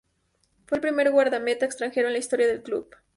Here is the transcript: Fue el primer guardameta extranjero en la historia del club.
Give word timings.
Fue 0.65 0.77
el 0.79 0.81
primer 0.81 1.11
guardameta 1.11 1.63
extranjero 1.67 2.07
en 2.07 2.13
la 2.13 2.17
historia 2.17 2.47
del 2.47 2.63
club. 2.63 2.95